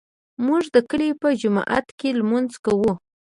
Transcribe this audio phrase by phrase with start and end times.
[0.45, 2.91] موږ د کلي په جومات کې لمونځ کوو